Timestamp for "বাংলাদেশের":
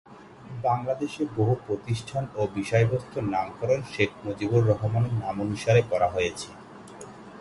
0.63-1.27